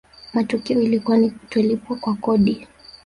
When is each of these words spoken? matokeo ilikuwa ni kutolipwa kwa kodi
matokeo 0.33 0.81
ilikuwa 0.81 1.17
ni 1.17 1.29
kutolipwa 1.31 1.95
kwa 1.97 2.15
kodi 2.15 2.67